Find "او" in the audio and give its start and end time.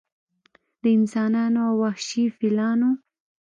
1.67-1.73